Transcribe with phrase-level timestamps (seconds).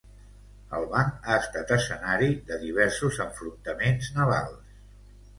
[0.75, 4.73] El banc ha estat escenari de diversos enfrontaments navals.